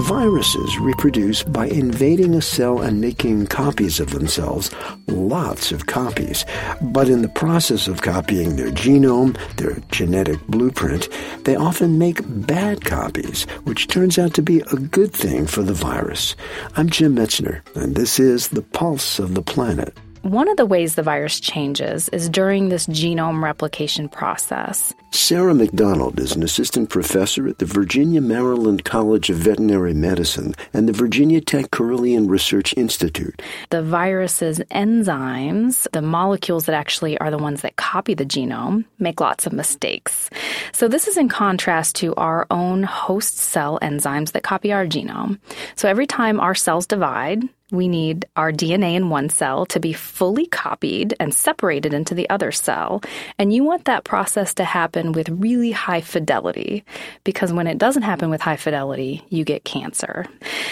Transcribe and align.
Viruses 0.00 0.78
reproduce 0.78 1.42
by 1.42 1.66
invading 1.66 2.34
a 2.34 2.40
cell 2.40 2.80
and 2.80 3.02
making 3.02 3.46
copies 3.46 4.00
of 4.00 4.10
themselves, 4.10 4.70
lots 5.06 5.72
of 5.72 5.86
copies. 5.86 6.46
But 6.80 7.10
in 7.10 7.20
the 7.20 7.28
process 7.28 7.86
of 7.86 8.00
copying 8.00 8.56
their 8.56 8.70
genome, 8.70 9.36
their 9.56 9.76
genetic 9.92 10.40
blueprint, 10.46 11.10
they 11.44 11.54
often 11.54 11.98
make 11.98 12.20
bad 12.24 12.82
copies, 12.82 13.44
which 13.64 13.88
turns 13.88 14.18
out 14.18 14.32
to 14.34 14.42
be 14.42 14.60
a 14.60 14.76
good 14.76 15.12
thing 15.12 15.46
for 15.46 15.62
the 15.62 15.74
virus. 15.74 16.34
I'm 16.76 16.88
Jim 16.88 17.14
Metzner, 17.14 17.60
and 17.76 17.94
this 17.94 18.18
is 18.18 18.48
The 18.48 18.62
Pulse 18.62 19.18
of 19.18 19.34
the 19.34 19.42
Planet. 19.42 19.94
One 20.22 20.48
of 20.48 20.58
the 20.58 20.66
ways 20.66 20.96
the 20.96 21.02
virus 21.02 21.40
changes 21.40 22.10
is 22.10 22.28
during 22.28 22.68
this 22.68 22.86
genome 22.88 23.42
replication 23.42 24.06
process. 24.06 24.92
Sarah 25.12 25.54
McDonald 25.54 26.20
is 26.20 26.36
an 26.36 26.42
assistant 26.42 26.90
professor 26.90 27.48
at 27.48 27.56
the 27.56 27.64
Virginia 27.64 28.20
Maryland 28.20 28.84
College 28.84 29.30
of 29.30 29.38
Veterinary 29.38 29.94
Medicine 29.94 30.54
and 30.74 30.86
the 30.86 30.92
Virginia 30.92 31.40
Tech 31.40 31.70
Carilion 31.70 32.28
Research 32.28 32.74
Institute. 32.76 33.40
The 33.70 33.82
virus's 33.82 34.58
enzymes, 34.70 35.90
the 35.92 36.02
molecules 36.02 36.66
that 36.66 36.74
actually 36.74 37.16
are 37.16 37.30
the 37.30 37.38
ones 37.38 37.62
that 37.62 37.76
copy 37.76 38.12
the 38.12 38.26
genome, 38.26 38.84
make 38.98 39.22
lots 39.22 39.46
of 39.46 39.54
mistakes. 39.54 40.28
So, 40.72 40.86
this 40.86 41.08
is 41.08 41.16
in 41.16 41.30
contrast 41.30 41.96
to 41.96 42.14
our 42.16 42.46
own 42.50 42.82
host 42.82 43.38
cell 43.38 43.78
enzymes 43.80 44.32
that 44.32 44.42
copy 44.42 44.70
our 44.70 44.86
genome. 44.86 45.38
So, 45.76 45.88
every 45.88 46.06
time 46.06 46.40
our 46.40 46.54
cells 46.54 46.86
divide, 46.86 47.48
we 47.72 47.88
need 47.88 48.26
our 48.36 48.52
DNA 48.52 48.94
in 48.94 49.10
one 49.10 49.28
cell 49.28 49.66
to 49.66 49.80
be 49.80 49.92
fully 49.92 50.46
copied 50.46 51.14
and 51.20 51.34
separated 51.34 51.94
into 51.94 52.14
the 52.14 52.28
other 52.30 52.52
cell. 52.52 53.02
And 53.38 53.52
you 53.52 53.64
want 53.64 53.84
that 53.84 54.04
process 54.04 54.54
to 54.54 54.64
happen 54.64 55.12
with 55.12 55.28
really 55.28 55.70
high 55.70 56.00
fidelity 56.00 56.84
because 57.24 57.52
when 57.52 57.66
it 57.66 57.78
doesn't 57.78 58.02
happen 58.02 58.30
with 58.30 58.40
high 58.40 58.56
fidelity, 58.56 59.24
you 59.28 59.44
get 59.44 59.64
cancer. 59.64 60.26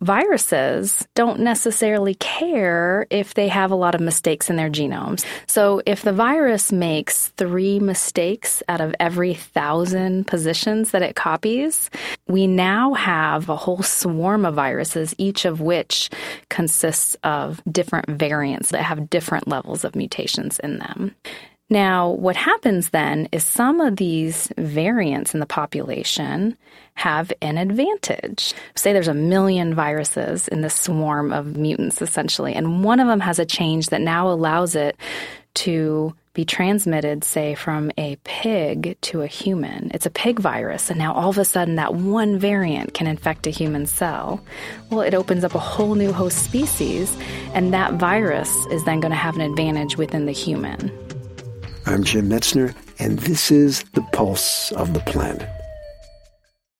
Viruses 0.00 1.06
don't 1.14 1.40
necessarily 1.40 2.14
care 2.14 3.06
if 3.10 3.34
they 3.34 3.48
have 3.48 3.70
a 3.70 3.76
lot 3.76 3.94
of 3.94 4.00
mistakes 4.00 4.48
in 4.48 4.56
their 4.56 4.70
genomes. 4.70 5.26
So 5.46 5.82
if 5.84 6.00
the 6.00 6.12
virus 6.12 6.72
makes 6.72 7.28
three 7.36 7.78
mistakes 7.78 8.62
out 8.68 8.80
of 8.80 8.94
every 8.98 9.34
thousand 9.34 10.26
positions 10.26 10.92
that 10.92 11.02
it 11.02 11.16
copies, 11.16 11.90
we 12.26 12.46
now 12.46 12.94
have 12.94 13.50
a 13.50 13.56
whole 13.56 13.82
swarm 13.82 14.46
of 14.46 14.54
viruses, 14.54 15.14
each 15.18 15.44
of 15.44 15.60
which 15.60 16.08
consists 16.48 17.14
of 17.22 17.62
different 17.70 18.08
variants 18.08 18.70
that 18.70 18.82
have 18.82 19.10
different 19.10 19.48
levels 19.48 19.84
of 19.84 19.94
mutations 19.94 20.58
in 20.60 20.78
them. 20.78 21.14
Now, 21.72 22.10
what 22.10 22.34
happens 22.34 22.90
then 22.90 23.28
is 23.30 23.44
some 23.44 23.80
of 23.80 23.94
these 23.96 24.52
variants 24.58 25.34
in 25.34 25.40
the 25.40 25.46
population 25.46 26.56
have 26.94 27.32
an 27.40 27.58
advantage. 27.58 28.52
Say 28.74 28.92
there's 28.92 29.06
a 29.06 29.14
million 29.14 29.74
viruses 29.74 30.48
in 30.48 30.62
this 30.62 30.74
swarm 30.74 31.32
of 31.32 31.56
mutants, 31.56 32.02
essentially, 32.02 32.54
and 32.54 32.82
one 32.82 32.98
of 32.98 33.06
them 33.06 33.20
has 33.20 33.38
a 33.38 33.46
change 33.46 33.90
that 33.90 34.00
now 34.00 34.28
allows 34.28 34.74
it 34.74 34.96
to 35.54 36.12
be 36.32 36.44
transmitted, 36.44 37.24
say, 37.24 37.54
from 37.54 37.90
a 37.96 38.16
pig 38.24 38.96
to 39.02 39.22
a 39.22 39.26
human. 39.26 39.90
It's 39.94 40.06
a 40.06 40.10
pig 40.10 40.38
virus, 40.38 40.90
and 40.90 40.98
now 40.98 41.12
all 41.12 41.30
of 41.30 41.38
a 41.38 41.44
sudden 41.44 41.76
that 41.76 41.94
one 41.94 42.38
variant 42.38 42.94
can 42.94 43.06
infect 43.06 43.46
a 43.46 43.50
human 43.50 43.86
cell. 43.86 44.42
Well, 44.90 45.02
it 45.02 45.14
opens 45.14 45.44
up 45.44 45.54
a 45.54 45.60
whole 45.60 45.94
new 45.94 46.12
host 46.12 46.44
species, 46.44 47.16
and 47.54 47.72
that 47.74 47.94
virus 47.94 48.50
is 48.66 48.84
then 48.84 49.00
going 49.00 49.10
to 49.10 49.16
have 49.16 49.36
an 49.36 49.40
advantage 49.40 49.96
within 49.96 50.26
the 50.26 50.32
human. 50.32 51.09
I'm 51.90 52.04
Jim 52.04 52.28
Metzner, 52.28 52.72
and 53.00 53.18
this 53.18 53.50
is 53.50 53.82
The 53.94 54.02
Pulse 54.12 54.70
of 54.70 54.94
the 54.94 55.00
Planet. 55.00 55.59